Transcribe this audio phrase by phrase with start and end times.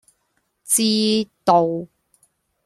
[0.63, 1.85] 知道